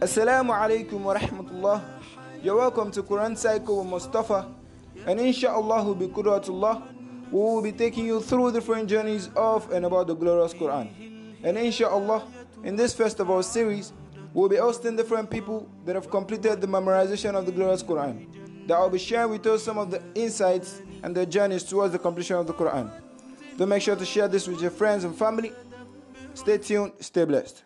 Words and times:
Assalamu 0.00 0.52
alaikum 0.52 1.00
wa 1.00 1.14
rahmatullah. 1.14 1.82
You're 2.42 2.56
welcome 2.56 2.90
to 2.90 3.02
Quran 3.02 3.36
Cycle 3.36 3.78
with 3.78 3.86
Mustapha. 3.86 4.48
And 5.06 5.20
inshallah, 5.20 5.94
bi 5.94 6.06
qudratullah, 6.06 6.82
we 7.30 7.38
will 7.38 7.62
be 7.62 7.72
taking 7.72 8.06
you 8.06 8.20
through 8.20 8.52
different 8.52 8.88
journeys 8.88 9.28
of 9.36 9.70
and 9.72 9.84
about 9.84 10.06
the 10.06 10.14
glorious 10.14 10.54
Quran. 10.54 11.36
And 11.42 11.58
inshallah, 11.58 12.26
in 12.64 12.76
this 12.76 12.94
first 12.94 13.20
of 13.20 13.30
our 13.30 13.42
series, 13.42 13.92
we'll 14.34 14.48
be 14.48 14.56
hosting 14.56 14.96
different 14.96 15.30
people 15.30 15.68
that 15.84 15.94
have 15.94 16.10
completed 16.10 16.60
the 16.60 16.66
memorization 16.66 17.34
of 17.34 17.46
the 17.46 17.52
glorious 17.52 17.82
Quran. 17.82 18.66
That 18.66 18.74
I'll 18.74 18.90
be 18.90 18.98
sharing 18.98 19.30
with 19.30 19.46
us 19.46 19.62
some 19.62 19.78
of 19.78 19.90
the 19.90 20.02
insights 20.14 20.82
and 21.02 21.14
their 21.14 21.26
journeys 21.26 21.64
towards 21.64 21.92
the 21.92 21.98
completion 21.98 22.36
of 22.36 22.46
the 22.46 22.54
Quran. 22.54 22.90
To 23.58 23.66
make 23.66 23.82
sure 23.82 23.96
to 23.96 24.04
share 24.06 24.28
this 24.28 24.48
with 24.48 24.60
your 24.60 24.70
friends 24.70 25.04
and 25.04 25.16
family. 25.16 25.52
Stay 26.34 26.58
tuned, 26.58 26.92
stay 27.00 27.24
blessed. 27.24 27.64